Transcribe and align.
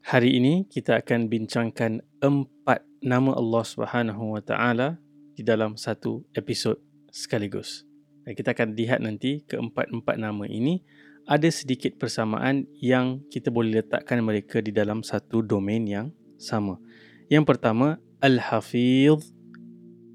Hari 0.00 0.40
ini 0.40 0.64
kita 0.64 1.04
akan 1.04 1.28
bincangkan 1.28 2.00
empat 2.24 2.80
nama 3.04 3.36
Allah 3.36 3.64
Subhanahu 3.68 4.32
Wa 4.32 4.40
Taala 4.40 4.96
di 5.36 5.44
dalam 5.44 5.76
satu 5.76 6.24
episod 6.32 6.80
sekaligus. 7.12 7.84
Dan 8.24 8.32
kita 8.32 8.56
akan 8.56 8.72
lihat 8.80 9.04
nanti 9.04 9.44
keempat-empat 9.44 10.16
nama 10.16 10.48
ini 10.48 10.80
ada 11.28 11.44
sedikit 11.52 12.00
persamaan 12.00 12.64
yang 12.80 13.20
kita 13.28 13.52
boleh 13.52 13.84
letakkan 13.84 14.24
mereka 14.24 14.64
di 14.64 14.72
dalam 14.72 15.04
satu 15.04 15.44
domain 15.44 15.84
yang 15.84 16.08
sama. 16.40 16.80
Yang 17.28 17.44
pertama 17.52 18.00
Al-Hafiz, 18.24 19.36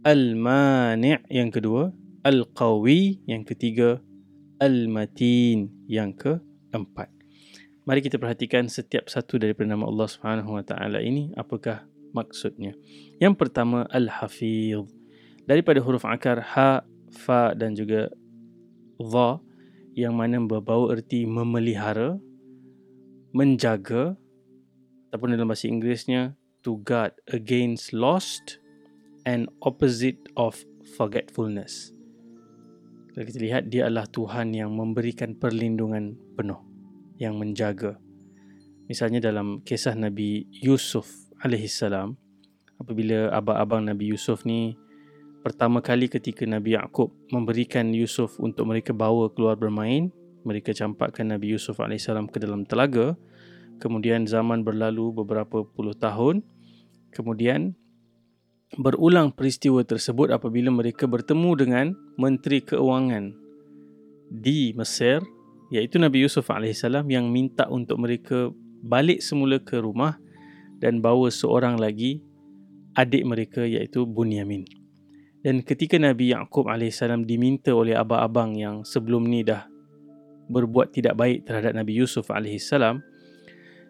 Al-Mani' 0.02 1.30
yang 1.30 1.54
kedua, 1.54 1.94
Al-Qawi 2.26 3.22
yang 3.30 3.46
ketiga, 3.46 4.02
Al-Matin 4.58 5.70
yang 5.86 6.18
keempat. 6.18 7.14
Mari 7.86 8.02
kita 8.02 8.18
perhatikan 8.18 8.66
setiap 8.66 9.06
satu 9.14 9.38
daripada 9.38 9.70
nama 9.70 9.86
Allah 9.86 10.10
Subhanahu 10.10 10.58
Wa 10.58 10.66
Taala 10.66 11.06
ini 11.06 11.30
apakah 11.38 11.86
maksudnya. 12.18 12.74
Yang 13.21 13.38
pertama 13.38 13.86
Al-Hafiz. 13.93 14.89
Daripada 15.46 15.86
huruf 15.86 16.02
akar 16.02 16.42
ha, 16.57 16.82
fa 17.14 17.54
dan 17.54 17.78
juga 17.78 18.10
dha 18.98 19.38
yang 19.93 20.18
mana 20.18 20.42
berbawa 20.42 20.98
erti 20.98 21.29
memelihara, 21.29 22.18
menjaga 23.29 24.18
ataupun 25.14 25.38
dalam 25.38 25.46
bahasa 25.46 25.70
Inggerisnya 25.70 26.34
to 26.65 26.82
guard 26.82 27.14
against 27.29 27.93
lost 27.93 28.57
and 29.29 29.46
opposite 29.62 30.26
of 30.34 30.57
forgetfulness. 30.98 31.93
Kalau 33.14 33.30
kita 33.30 33.40
lihat 33.45 33.70
dia 33.70 33.86
adalah 33.86 34.09
Tuhan 34.09 34.58
yang 34.58 34.73
memberikan 34.73 35.38
perlindungan 35.38 36.17
penuh 36.34 36.75
yang 37.16 37.39
menjaga. 37.39 37.97
Misalnya 38.86 39.17
dalam 39.17 39.66
kisah 39.66 39.97
Nabi 39.97 40.45
Yusuf 40.61 41.09
alaihissalam, 41.42 42.14
apabila 42.78 43.34
abang-abang 43.34 43.81
Nabi 43.81 44.14
Yusuf 44.14 44.45
ni 44.45 44.78
pertama 45.42 45.81
kali 45.81 46.06
ketika 46.06 46.45
Nabi 46.45 46.78
Yaakob 46.78 47.14
memberikan 47.34 47.90
Yusuf 47.94 48.38
untuk 48.38 48.70
mereka 48.70 48.94
bawa 48.94 49.34
keluar 49.34 49.58
bermain, 49.58 50.14
mereka 50.45 50.73
campakkan 50.78 51.34
Nabi 51.34 51.58
Yusuf 51.58 51.81
alaihissalam 51.81 52.30
ke 52.30 52.38
dalam 52.38 52.66
telaga. 52.66 53.18
Kemudian 53.81 54.23
zaman 54.30 54.64
berlalu 54.64 55.12
beberapa 55.12 55.66
puluh 55.66 55.97
tahun. 55.97 56.45
Kemudian 57.12 57.75
berulang 58.80 59.31
peristiwa 59.31 59.84
tersebut 59.84 60.31
apabila 60.31 60.72
mereka 60.72 61.08
bertemu 61.08 61.52
dengan 61.56 61.86
Menteri 62.16 62.59
Keuangan 62.64 63.34
di 64.31 64.73
Mesir 64.73 65.23
iaitu 65.74 65.98
Nabi 65.98 66.26
Yusuf 66.26 66.50
AS 66.52 66.86
yang 66.86 67.30
minta 67.30 67.66
untuk 67.70 68.02
mereka 68.02 68.54
balik 68.86 69.22
semula 69.22 69.58
ke 69.58 69.82
rumah 69.82 70.18
dan 70.78 71.02
bawa 71.02 71.32
seorang 71.34 71.82
lagi 71.82 72.22
adik 72.94 73.24
mereka 73.26 73.66
iaitu 73.66 74.06
Bunyamin. 74.06 74.66
Dan 75.46 75.62
ketika 75.62 76.02
Nabi 76.02 76.34
Yaakob 76.34 76.66
AS 76.70 77.06
diminta 77.26 77.74
oleh 77.74 77.94
abang-abang 77.94 78.58
yang 78.58 78.76
sebelum 78.82 79.30
ni 79.30 79.46
dah 79.46 79.70
berbuat 80.50 80.94
tidak 80.94 81.18
baik 81.18 81.46
terhadap 81.46 81.74
Nabi 81.74 81.98
Yusuf 81.98 82.30
AS, 82.34 82.74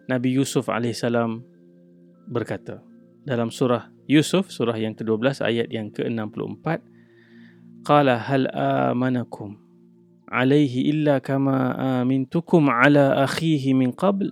Nabi 0.08 0.28
Yusuf 0.36 0.68
AS 0.68 1.04
berkata 2.28 2.84
dalam 3.24 3.48
surah 3.48 3.88
Yusuf, 4.06 4.54
surah 4.54 4.76
yang 4.78 4.94
ke-12 4.94 5.42
ayat 5.42 5.68
yang 5.72 5.90
ke-64, 5.90 6.94
Qala 7.86 8.18
hal 8.18 8.50
amanakum 8.50 9.65
alaihi 10.30 10.90
illa 10.90 11.22
kama 11.22 11.74
amintukum 12.02 12.66
ala 12.70 13.22
akhihi 13.22 13.74
min 13.74 13.94
qabl 13.94 14.30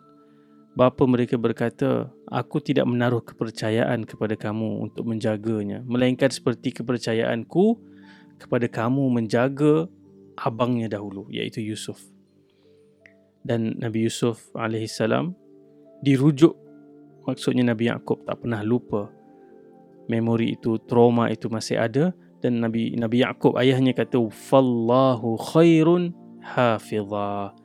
bapa 0.75 1.07
mereka 1.07 1.39
berkata 1.39 2.11
aku 2.27 2.59
tidak 2.59 2.87
menaruh 2.91 3.23
kepercayaan 3.23 4.03
kepada 4.03 4.35
kamu 4.35 4.91
untuk 4.91 5.07
menjaganya 5.07 5.87
melainkan 5.87 6.31
seperti 6.31 6.75
kepercayaanku 6.75 7.79
kepada 8.39 8.67
kamu 8.67 9.07
menjaga 9.09 9.87
abangnya 10.39 10.91
dahulu 10.91 11.31
iaitu 11.31 11.63
Yusuf. 11.63 12.03
Dan 13.45 13.77
Nabi 13.79 14.09
Yusuf 14.09 14.51
alaihi 14.57 14.89
salam 14.89 15.37
dirujuk. 16.01 16.57
Maksudnya 17.25 17.65
Nabi 17.65 17.89
Yakub 17.89 18.25
tak 18.29 18.45
pernah 18.45 18.61
lupa 18.61 19.09
memori 20.09 20.53
itu 20.53 20.77
trauma 20.85 21.33
itu 21.33 21.49
masih 21.49 21.81
ada 21.81 22.13
dan 22.45 22.61
Nabi 22.61 22.93
Nabi 22.93 23.25
Yakub 23.25 23.57
ayahnya 23.57 23.97
kata 23.97 24.21
fallahu 24.29 25.41
khairun 25.41 26.13
hafiza 26.45 27.57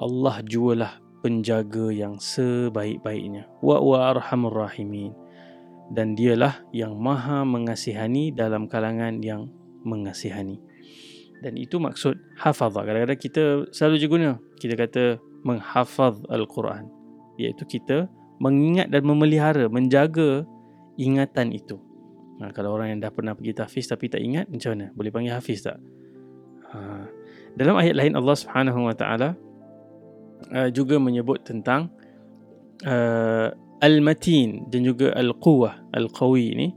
Allah 0.00 0.36
jualah 0.40 1.04
penjaga 1.20 1.92
yang 1.92 2.16
sebaik-baiknya. 2.16 3.44
Wa 3.60 3.76
wa 3.80 4.08
arhamur 4.16 4.56
rahimin. 4.64 5.12
Dan 5.92 6.16
dialah 6.16 6.64
yang 6.72 6.96
maha 6.96 7.44
mengasihani 7.44 8.32
dalam 8.32 8.72
kalangan 8.72 9.20
yang 9.20 9.52
mengasihani. 9.84 10.60
Dan 11.44 11.60
itu 11.60 11.76
maksud 11.76 12.16
hafazah 12.40 12.82
kadang-kadang 12.88 13.20
kita 13.20 13.44
selalu 13.70 13.94
je 14.00 14.08
guna 14.08 14.30
kita 14.56 14.74
kata 14.80 15.04
menghafaz 15.44 16.16
al-Quran. 16.32 16.88
Iaitu 17.36 17.68
kita 17.68 18.08
mengingat 18.40 18.88
dan 18.88 19.04
memelihara 19.04 19.68
menjaga 19.68 20.44
ingatan 20.96 21.52
itu 21.52 21.76
Ha, 22.36 22.52
kalau 22.52 22.76
orang 22.76 22.92
yang 22.92 23.00
dah 23.00 23.08
pernah 23.08 23.32
pergi 23.32 23.56
tahfiz 23.56 23.88
tapi 23.88 24.12
tak 24.12 24.20
ingat 24.20 24.52
macam 24.52 24.76
mana? 24.76 24.86
Boleh 24.92 25.10
panggil 25.12 25.32
hafiz 25.32 25.64
tak? 25.64 25.80
Ha, 26.72 27.08
dalam 27.56 27.80
ayat 27.80 27.96
lain 27.96 28.12
Allah 28.12 28.36
Subhanahu 28.36 28.80
Wa 28.92 28.94
Taala 28.94 29.28
uh, 30.52 30.68
juga 30.68 31.00
menyebut 31.00 31.40
tentang 31.48 31.88
uh, 32.84 33.48
al-matin 33.80 34.68
dan 34.68 34.84
juga 34.84 35.16
al-quwah, 35.16 35.88
al-qawi 35.96 36.52
ini 36.52 36.68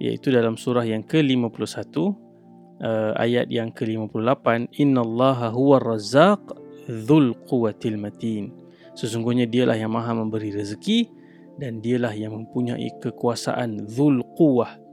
iaitu 0.00 0.32
dalam 0.32 0.56
surah 0.56 0.88
yang 0.88 1.04
ke-51 1.04 1.92
uh, 2.00 3.12
ayat 3.20 3.52
yang 3.52 3.68
ke-58 3.76 4.72
innallaha 4.80 5.52
huwar 5.52 5.84
razzaq 5.84 6.40
dzul 6.88 7.36
quwwatil 7.44 8.00
matin. 8.00 8.52
Sesungguhnya 8.96 9.44
dialah 9.44 9.76
yang 9.76 9.92
maha 9.92 10.16
memberi 10.16 10.54
rezeki 10.56 11.12
dan 11.60 11.84
dialah 11.84 12.16
yang 12.16 12.32
mempunyai 12.32 12.88
kekuasaan 13.04 13.84
dzul 13.84 14.24
quwwah 14.34 14.83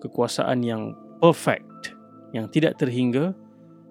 kekuasaan 0.00 0.64
yang 0.64 0.96
perfect 1.20 1.94
yang 2.32 2.48
tidak 2.50 2.78
terhingga 2.80 3.36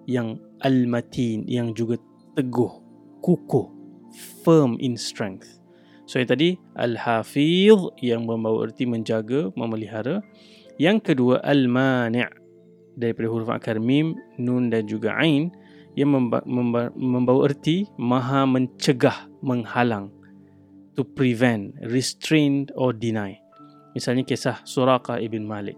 yang 0.08 0.40
al-matin 0.64 1.44
yang 1.46 1.72
juga 1.76 1.96
teguh 2.34 2.72
kukuh 3.20 3.68
firm 4.42 4.80
in 4.80 4.96
strength. 4.96 5.60
So 6.10 6.18
yang 6.18 6.30
tadi 6.32 6.58
al-hafiz 6.74 7.78
yang 8.02 8.26
membawa 8.26 8.66
erti 8.66 8.88
menjaga 8.88 9.54
memelihara. 9.54 10.18
Yang 10.80 11.12
kedua 11.12 11.44
al-mani' 11.44 12.26
daripada 12.96 13.28
huruf 13.30 13.52
akar 13.52 13.78
mim 13.78 14.16
nun 14.40 14.72
dan 14.72 14.88
juga 14.88 15.14
ain 15.20 15.52
yang 15.94 16.10
memba- 16.10 16.42
memba- 16.48 16.94
membawa 16.96 17.52
erti 17.52 17.86
maha 18.00 18.48
mencegah 18.48 19.28
menghalang 19.44 20.10
to 20.96 21.04
prevent 21.04 21.76
restrain 21.86 22.66
or 22.74 22.90
deny. 22.96 23.36
Misalnya 23.92 24.24
kisah 24.26 24.64
suraqah 24.64 25.20
ibn 25.20 25.44
malik 25.46 25.76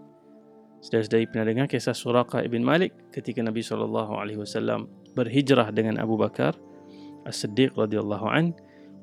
Saudara-saudari 0.82 1.30
pernah 1.30 1.46
dengar 1.46 1.70
kisah 1.70 1.94
Suraqah 1.94 2.42
ibn 2.42 2.66
Malik 2.66 2.90
ketika 3.14 3.38
Nabi 3.38 3.62
SAW 3.62 4.90
berhijrah 5.14 5.70
dengan 5.70 5.94
Abu 6.02 6.18
Bakar 6.18 6.58
As-Siddiq 7.22 7.78
radhiyallahu 7.78 8.26
an 8.26 8.50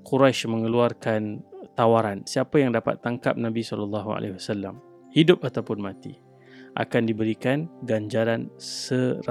Quraisy 0.04 0.52
mengeluarkan 0.52 1.40
tawaran 1.80 2.28
siapa 2.28 2.60
yang 2.60 2.76
dapat 2.76 3.00
tangkap 3.00 3.40
Nabi 3.40 3.64
SAW 3.64 3.96
hidup 5.16 5.40
ataupun 5.40 5.80
mati 5.80 6.20
akan 6.76 7.08
diberikan 7.08 7.72
ganjaran 7.88 8.52
100 8.60 9.24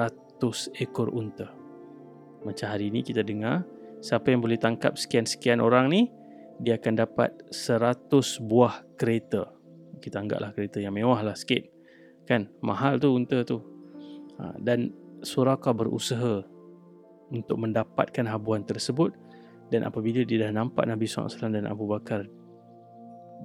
ekor 0.81 1.13
unta. 1.13 1.53
Macam 2.49 2.67
hari 2.73 2.89
ini 2.89 3.05
kita 3.05 3.21
dengar 3.29 3.69
siapa 4.01 4.33
yang 4.33 4.41
boleh 4.41 4.57
tangkap 4.57 4.97
sekian-sekian 4.97 5.61
orang 5.61 5.93
ni 5.93 6.09
dia 6.65 6.81
akan 6.81 6.97
dapat 6.97 7.45
100 7.53 8.09
buah 8.41 8.89
kereta. 8.97 9.53
Kita 10.01 10.17
anggaplah 10.17 10.57
kereta 10.57 10.81
yang 10.81 10.97
mewah 10.97 11.21
lah 11.21 11.37
sikit 11.37 11.78
kan? 12.29 12.45
Mahal 12.61 13.01
tu 13.01 13.17
unta 13.17 13.41
tu. 13.41 13.65
Ha, 14.37 14.53
dan 14.61 14.93
Suraka 15.25 15.73
berusaha 15.73 16.45
untuk 17.33 17.57
mendapatkan 17.57 18.29
habuan 18.29 18.63
tersebut. 18.69 19.17
Dan 19.73 19.85
apabila 19.85 20.25
dia 20.25 20.49
dah 20.49 20.53
nampak 20.53 20.85
Nabi 20.85 21.09
SAW 21.09 21.53
dan 21.53 21.65
Abu 21.69 21.89
Bakar 21.89 22.25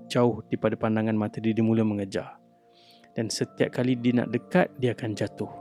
jauh 0.07 0.43
daripada 0.47 0.75
pandangan 0.75 1.15
mata 1.15 1.39
dia, 1.39 1.55
dia 1.55 1.63
mula 1.63 1.83
mengejar. 1.83 2.39
Dan 3.13 3.31
setiap 3.31 3.73
kali 3.79 3.95
dia 3.99 4.23
nak 4.23 4.31
dekat 4.31 4.71
dia 4.79 4.91
akan 4.91 5.11
jatuh. 5.15 5.51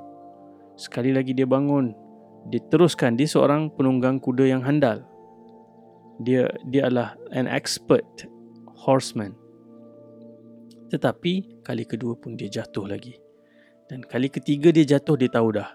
Sekali 0.77 1.15
lagi 1.15 1.37
dia 1.37 1.47
bangun 1.47 1.93
dia 2.49 2.63
teruskan. 2.71 3.15
Dia 3.15 3.29
seorang 3.29 3.71
penunggang 3.75 4.19
kuda 4.19 4.49
yang 4.49 4.63
handal. 4.65 5.05
Dia 6.23 6.49
dia 6.71 6.89
adalah 6.89 7.19
an 7.35 7.51
expert 7.51 8.07
horseman 8.73 9.35
tetapi 10.93 11.65
kali 11.65 11.89
kedua 11.89 12.13
pun 12.21 12.37
dia 12.37 12.53
jatuh 12.53 12.85
lagi. 12.85 13.17
Dan 13.89 14.05
kali 14.05 14.29
ketiga 14.29 14.69
dia 14.69 14.85
jatuh 14.85 15.17
dia 15.17 15.33
tahu 15.33 15.57
dah. 15.57 15.73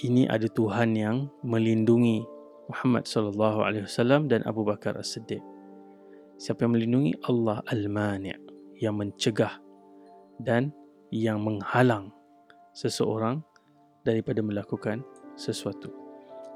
Ini 0.00 0.32
ada 0.32 0.48
Tuhan 0.48 0.96
yang 0.96 1.28
melindungi 1.44 2.24
Muhammad 2.72 3.04
sallallahu 3.04 3.60
alaihi 3.60 3.84
wasallam 3.84 4.32
dan 4.32 4.40
Abu 4.48 4.64
Bakar 4.64 4.96
As-Siddiq. 4.96 5.44
Siapa 6.40 6.64
yang 6.64 6.72
melindungi? 6.72 7.12
Allah 7.28 7.60
Al-Mani' 7.68 8.32
yang 8.80 8.96
mencegah 8.96 9.60
dan 10.40 10.72
yang 11.12 11.44
menghalang 11.44 12.08
seseorang 12.72 13.44
daripada 14.08 14.40
melakukan 14.40 15.04
sesuatu. 15.36 15.92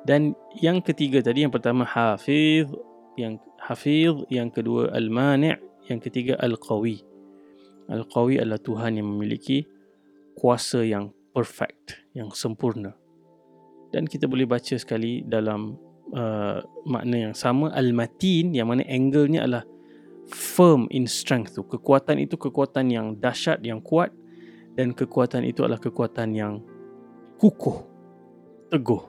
Dan 0.08 0.32
yang 0.56 0.80
ketiga 0.80 1.20
tadi 1.20 1.44
yang 1.44 1.52
pertama 1.52 1.84
Hafiz, 1.84 2.64
yang 3.20 3.36
Hafiz, 3.60 4.16
yang 4.32 4.48
kedua 4.48 4.88
Al-Mani', 4.96 5.60
yang 5.92 6.00
ketiga 6.00 6.40
Al-Qawi. 6.40 7.13
Al-Qawi 7.90 8.40
adalah 8.40 8.60
Tuhan 8.60 8.96
yang 8.96 9.08
memiliki 9.08 9.68
kuasa 10.34 10.82
yang 10.82 11.12
perfect, 11.34 12.00
yang 12.16 12.32
sempurna. 12.32 12.96
Dan 13.92 14.08
kita 14.10 14.26
boleh 14.26 14.48
baca 14.48 14.74
sekali 14.74 15.22
dalam 15.22 15.78
uh, 16.14 16.58
makna 16.88 17.30
yang 17.30 17.34
sama 17.36 17.70
Al-Matin 17.74 18.54
yang 18.54 18.70
mana 18.70 18.82
angle-nya 18.86 19.46
adalah 19.46 19.64
firm 20.26 20.88
in 20.90 21.04
strength 21.04 21.54
tu. 21.54 21.62
Kekuatan 21.62 22.18
itu 22.22 22.34
kekuatan 22.34 22.90
yang 22.90 23.06
dahsyat, 23.20 23.60
yang 23.62 23.78
kuat 23.84 24.10
dan 24.74 24.90
kekuatan 24.96 25.46
itu 25.46 25.62
adalah 25.62 25.78
kekuatan 25.78 26.34
yang 26.34 26.58
kukuh, 27.38 27.84
teguh. 28.72 29.02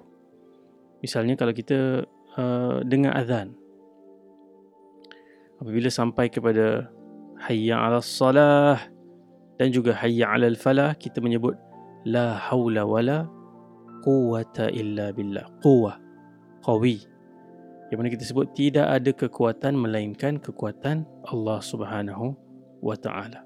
Misalnya 1.01 1.37
kalau 1.37 1.53
kita 1.53 2.05
uh, 2.37 2.81
dengar 2.85 3.15
azan. 3.17 3.55
Apabila 5.55 5.87
sampai 5.87 6.27
kepada 6.27 6.91
hayya 7.45 7.77
'alas 7.77 8.09
salah 8.09 8.81
dan 9.55 9.71
juga 9.71 9.95
hayya 9.95 10.33
'alal 10.33 10.57
falah, 10.57 10.97
kita 10.97 11.23
menyebut 11.23 11.55
la 12.05 12.37
haula 12.37 12.85
wala 12.85 13.29
quwata 14.05 14.69
illa 14.69 15.09
billah. 15.09 15.49
Quwah, 15.65 15.97
qawi. 16.61 17.01
Yang 17.89 17.97
mana 17.97 18.09
kita 18.13 18.25
sebut 18.25 18.47
tidak 18.53 18.87
ada 18.89 19.11
kekuatan 19.13 19.73
melainkan 19.77 20.37
kekuatan 20.37 21.05
Allah 21.29 21.59
Subhanahu 21.61 22.37
wa 22.81 22.97
taala. 22.97 23.41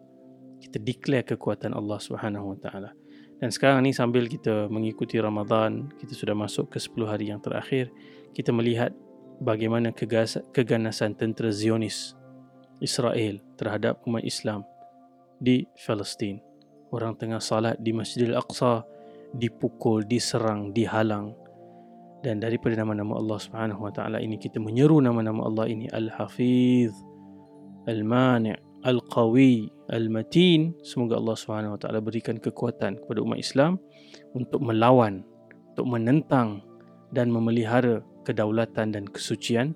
Kita 0.59 0.79
declare 0.79 1.23
kekuatan 1.23 1.71
Allah 1.71 1.99
Subhanahu 1.99 2.55
wa 2.55 2.57
taala. 2.59 2.91
Dan 3.39 3.55
sekarang 3.55 3.87
ni 3.87 3.95
sambil 3.95 4.27
kita 4.27 4.67
mengikuti 4.67 5.15
Ramadan, 5.15 5.87
kita 5.95 6.11
sudah 6.11 6.35
masuk 6.35 6.75
ke 6.75 6.77
10 6.79 7.07
hari 7.07 7.31
yang 7.31 7.39
terakhir, 7.39 7.87
kita 8.35 8.51
melihat 8.51 8.91
bagaimana 9.39 9.95
keganasan 10.51 11.15
tentera 11.15 11.47
Zionis 11.47 12.19
Israel 12.79 13.39
terhadap 13.55 13.99
umat 14.07 14.23
Islam 14.23 14.63
di 15.39 15.63
Palestin. 15.75 16.39
Orang 16.89 17.15
tengah 17.15 17.39
salat 17.39 17.77
di 17.79 17.93
Masjidil 17.93 18.35
Aqsa 18.35 18.83
dipukul, 19.35 20.03
diserang, 20.09 20.73
dihalang. 20.73 21.37
Dan 22.19 22.43
daripada 22.43 22.75
nama-nama 22.75 23.15
Allah 23.15 23.39
Subhanahu 23.39 23.87
Wa 23.87 23.91
Taala 23.95 24.17
ini 24.19 24.35
kita 24.35 24.59
menyeru 24.59 24.99
nama-nama 24.99 25.47
Allah 25.47 25.71
ini 25.71 25.87
Al-Hafiz, 25.87 26.91
Al-Mani', 27.87 28.83
Al-Qawi, 28.83 29.71
Al-Matin. 29.87 30.75
Semoga 30.83 31.15
Allah 31.15 31.37
Subhanahu 31.39 31.77
Wa 31.77 31.79
Taala 31.79 32.03
berikan 32.03 32.35
kekuatan 32.35 32.99
kepada 32.99 33.19
umat 33.23 33.39
Islam 33.39 33.79
untuk 34.35 34.59
melawan, 34.59 35.23
untuk 35.71 35.87
menentang 35.87 36.59
dan 37.15 37.31
memelihara 37.31 38.03
kedaulatan 38.27 38.91
dan 38.91 39.07
kesucian 39.07 39.71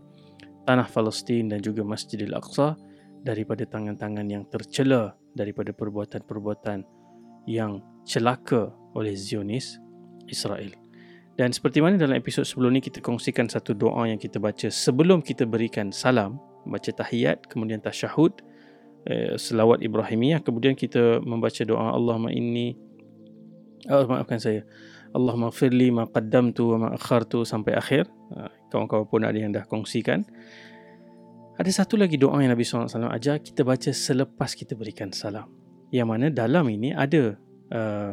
tanah 0.67 0.87
Palestin 0.91 1.47
dan 1.47 1.63
juga 1.63 1.83
Masjidil 1.83 2.35
Aqsa 2.35 2.75
daripada 3.23 3.63
tangan-tangan 3.63 4.27
yang 4.27 4.43
tercela 4.51 5.15
daripada 5.33 5.71
perbuatan-perbuatan 5.71 6.83
yang 7.47 7.79
celaka 8.03 8.75
oleh 8.93 9.15
Zionis 9.15 9.79
Israel. 10.27 10.75
Dan 11.33 11.49
seperti 11.49 11.81
mana 11.81 11.97
dalam 11.97 12.13
episod 12.13 12.45
sebelum 12.45 12.77
ni 12.77 12.81
kita 12.83 13.01
kongsikan 13.01 13.49
satu 13.49 13.73
doa 13.73 14.05
yang 14.05 14.21
kita 14.21 14.37
baca 14.37 14.69
sebelum 14.69 15.25
kita 15.25 15.49
berikan 15.49 15.89
salam, 15.89 16.37
baca 16.67 16.93
tahiyat, 16.93 17.49
kemudian 17.49 17.81
tasyahud, 17.81 18.37
eh, 19.09 19.33
selawat 19.33 19.81
Ibrahimiyah, 19.81 20.45
kemudian 20.45 20.77
kita 20.77 21.25
membaca 21.25 21.63
doa 21.65 21.89
Allahumma 21.97 22.29
inni 22.29 22.77
oh, 23.89 24.05
maafkan 24.05 24.37
saya. 24.37 24.61
Allahumma 25.13 25.49
firli 25.53 25.93
ma 25.93 26.09
qaddamtu 26.09 26.73
wa 26.73 26.77
ma 26.77 26.87
akhartu 26.93 27.45
sampai 27.45 27.77
akhir. 27.77 28.09
Ah, 28.33 28.49
kawan-kawan 28.73 29.05
pun 29.05 29.21
ada 29.25 29.37
yang 29.37 29.53
dah 29.53 29.65
kongsikan. 29.65 30.25
Ada 31.53 31.85
satu 31.85 31.99
lagi 32.01 32.17
doa 32.17 32.41
yang 32.41 32.49
Nabi 32.49 32.65
SAW 32.65 33.13
ajar 33.13 33.37
kita 33.37 33.61
baca 33.61 33.93
selepas 33.93 34.57
kita 34.57 34.73
berikan 34.73 35.13
salam. 35.13 35.49
Yang 35.93 36.07
mana 36.09 36.25
dalam 36.33 36.65
ini 36.73 36.89
ada 36.89 37.37
uh, 37.69 38.11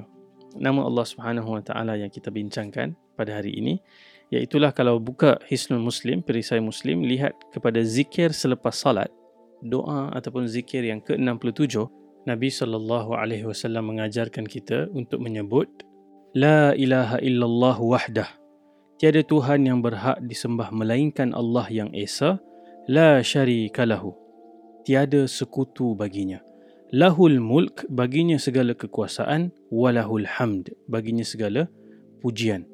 nama 0.60 0.80
Allah 0.84 1.06
Subhanahu 1.08 1.56
Wa 1.56 1.62
Taala 1.64 1.96
yang 1.96 2.12
kita 2.12 2.28
bincangkan 2.28 2.92
pada 3.16 3.40
hari 3.40 3.56
ini 3.56 3.80
Iaitulah 4.30 4.70
kalau 4.70 5.02
buka 5.02 5.42
Hisnul 5.50 5.82
Muslim, 5.82 6.22
perisai 6.22 6.62
Muslim 6.62 7.02
lihat 7.02 7.34
kepada 7.50 7.82
zikir 7.82 8.30
selepas 8.30 8.70
salat, 8.70 9.10
doa 9.58 10.06
ataupun 10.14 10.46
zikir 10.46 10.86
yang 10.86 11.02
ke-67, 11.02 11.90
Nabi 12.30 12.46
sallallahu 12.46 13.18
alaihi 13.18 13.42
wasallam 13.42 13.90
mengajarkan 13.90 14.46
kita 14.46 14.86
untuk 14.94 15.18
menyebut 15.18 15.66
la 16.38 16.70
ilaha 16.78 17.18
illallah 17.18 17.76
wahdah. 17.82 18.30
Tiada 19.02 19.26
tuhan 19.26 19.66
yang 19.66 19.82
berhak 19.82 20.22
disembah 20.22 20.70
melainkan 20.70 21.34
Allah 21.34 21.66
yang 21.66 21.90
esa, 21.90 22.38
la 22.88 23.20
syarika 23.20 23.84
lahu. 23.84 24.14
Tiada 24.86 25.28
sekutu 25.28 25.92
baginya. 25.92 26.40
Lahul 26.90 27.38
mulk 27.38 27.86
baginya 27.86 28.40
segala 28.40 28.74
kekuasaan 28.74 29.54
walahul 29.70 30.26
hamd 30.26 30.74
baginya 30.90 31.22
segala 31.22 31.70
pujian. 32.18 32.66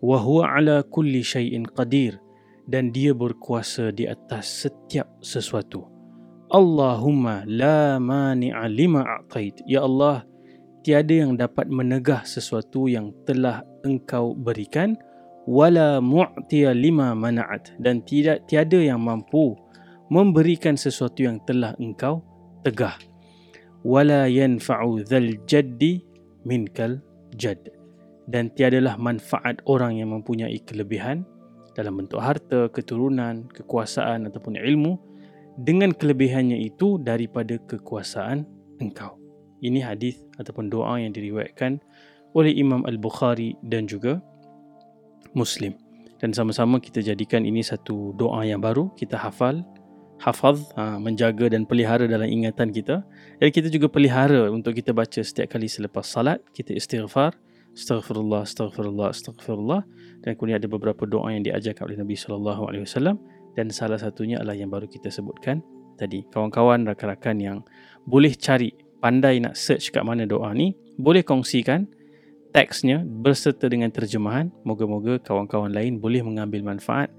Wa 0.00 0.16
huwa 0.16 0.48
ala 0.56 0.80
kulli 0.80 1.20
syai'in 1.20 1.68
qadir 1.68 2.16
dan 2.64 2.88
dia 2.94 3.12
berkuasa 3.12 3.92
di 3.92 4.08
atas 4.08 4.64
setiap 4.64 5.10
sesuatu. 5.20 5.84
Allahumma 6.50 7.44
la 7.44 8.00
mani'a 8.00 8.64
lima 8.66 9.04
a'tait. 9.04 9.60
Ya 9.68 9.84
Allah 9.84 10.24
tiada 10.80 11.12
yang 11.12 11.36
dapat 11.36 11.68
menegah 11.68 12.24
sesuatu 12.24 12.88
yang 12.88 13.12
telah 13.28 13.60
engkau 13.84 14.32
berikan 14.32 14.96
wala 15.50 15.98
mu'tiya 15.98 16.70
lima 16.70 17.18
mana'at. 17.18 17.74
Dan 17.82 18.06
tidak 18.06 18.46
tiada 18.46 18.78
yang 18.78 19.02
mampu 19.02 19.58
memberikan 20.06 20.78
sesuatu 20.78 21.26
yang 21.26 21.42
telah 21.42 21.74
engkau 21.82 22.22
tegah. 22.62 22.94
Wala 23.82 24.30
yanfa'u 24.30 25.02
dzal 25.02 25.42
jaddi 25.50 26.06
minkal 26.46 27.02
jadd. 27.34 27.66
Dan 28.30 28.54
tiadalah 28.54 28.94
manfaat 28.94 29.58
orang 29.66 29.98
yang 29.98 30.14
mempunyai 30.14 30.62
kelebihan 30.62 31.26
dalam 31.74 31.98
bentuk 31.98 32.22
harta, 32.22 32.70
keturunan, 32.70 33.50
kekuasaan 33.50 34.30
ataupun 34.30 34.54
ilmu 34.54 34.94
dengan 35.58 35.90
kelebihannya 35.90 36.62
itu 36.62 37.02
daripada 37.02 37.58
kekuasaan 37.66 38.46
engkau. 38.78 39.18
Ini 39.60 39.82
hadis 39.82 40.22
ataupun 40.38 40.70
doa 40.70 40.96
yang 41.02 41.10
diriwayatkan 41.10 41.82
oleh 42.32 42.54
Imam 42.54 42.86
Al-Bukhari 42.86 43.58
dan 43.66 43.90
juga 43.90 44.22
Muslim. 45.32 45.76
Dan 46.20 46.36
sama-sama 46.36 46.76
kita 46.82 47.00
jadikan 47.00 47.48
ini 47.48 47.64
satu 47.64 48.12
doa 48.12 48.44
yang 48.44 48.60
baru, 48.60 48.92
kita 48.92 49.16
hafal 49.16 49.64
hafaz, 50.20 50.68
ha, 50.76 51.00
menjaga 51.00 51.48
dan 51.48 51.64
pelihara 51.64 52.04
dalam 52.04 52.28
ingatan 52.28 52.70
kita. 52.70 53.02
Dan 53.40 53.48
kita 53.48 53.72
juga 53.72 53.88
pelihara 53.88 54.52
untuk 54.52 54.76
kita 54.76 54.92
baca 54.92 55.24
setiap 55.24 55.56
kali 55.56 55.66
selepas 55.66 56.04
salat, 56.04 56.44
kita 56.52 56.76
istighfar, 56.76 57.32
astaghfirullah, 57.72 58.44
astaghfirullah, 58.44 59.08
astaghfirullah. 59.16 59.80
Dan 60.20 60.36
kemudian 60.36 60.60
ada 60.60 60.68
beberapa 60.68 61.08
doa 61.08 61.32
yang 61.32 61.42
diajarkan 61.42 61.88
oleh 61.88 61.96
Nabi 61.96 62.14
wasallam 62.20 63.16
dan 63.56 63.72
salah 63.72 63.96
satunya 63.96 64.38
adalah 64.38 64.54
yang 64.54 64.68
baru 64.68 64.86
kita 64.86 65.08
sebutkan 65.08 65.64
tadi. 65.96 66.28
Kawan-kawan, 66.28 66.84
rakan-rakan 66.84 67.36
yang 67.40 67.58
boleh 68.04 68.36
cari, 68.36 68.76
pandai 69.00 69.40
nak 69.40 69.56
search 69.56 69.88
kat 69.90 70.04
mana 70.04 70.28
doa 70.28 70.52
ni, 70.52 70.76
boleh 71.00 71.24
kongsikan 71.24 71.88
teksnya 72.50 73.02
berserta 73.06 73.70
dengan 73.70 73.90
terjemahan. 73.90 74.50
Moga-moga 74.66 75.18
kawan-kawan 75.22 75.70
lain 75.70 76.02
boleh 76.02 76.22
mengambil 76.22 76.66
manfaat 76.66 77.10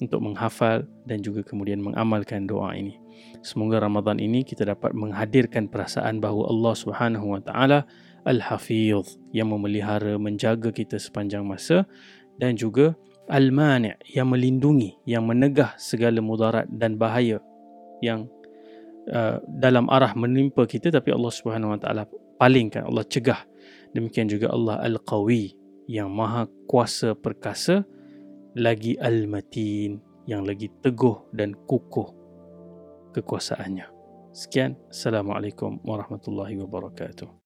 untuk 0.00 0.24
menghafal 0.24 0.84
dan 1.04 1.20
juga 1.20 1.44
kemudian 1.44 1.78
mengamalkan 1.84 2.48
doa 2.48 2.72
ini. 2.72 2.96
Semoga 3.44 3.84
Ramadan 3.84 4.16
ini 4.20 4.44
kita 4.44 4.64
dapat 4.64 4.96
menghadirkan 4.96 5.68
perasaan 5.68 6.18
bahawa 6.20 6.48
Allah 6.48 6.74
Subhanahu 6.76 7.26
Wa 7.36 7.40
Taala 7.44 7.78
Al-Hafiz 8.24 9.16
yang 9.32 9.52
memelihara 9.52 10.16
menjaga 10.20 10.72
kita 10.72 11.00
sepanjang 11.00 11.44
masa 11.44 11.88
dan 12.36 12.56
juga 12.56 12.96
Al-Mani' 13.30 13.96
yang 14.10 14.32
melindungi 14.32 14.98
yang 15.06 15.24
menegah 15.28 15.76
segala 15.76 16.18
mudarat 16.18 16.66
dan 16.68 16.96
bahaya 16.98 17.38
yang 18.00 18.26
uh, 19.10 19.38
dalam 19.46 19.90
arah 19.90 20.14
menimpa 20.16 20.64
kita 20.64 20.90
tapi 20.94 21.10
Allah 21.12 21.32
Subhanahu 21.34 21.76
Wa 21.76 21.78
Taala 21.82 22.02
palingkan 22.40 22.88
Allah 22.88 23.04
cegah 23.06 23.44
demikian 23.92 24.30
juga 24.30 24.50
Allah 24.50 24.80
Al-Qawi 24.86 25.54
yang 25.90 26.10
maha 26.14 26.46
kuasa 26.70 27.18
perkasa 27.18 27.82
lagi 28.54 28.98
al-matin 28.98 29.98
yang 30.26 30.46
lagi 30.46 30.70
teguh 30.82 31.30
dan 31.34 31.54
kukuh 31.66 32.14
kekuasaannya. 33.14 33.86
Sekian, 34.30 34.78
Assalamualaikum 34.86 35.82
warahmatullahi 35.82 36.54
wabarakatuh. 36.62 37.30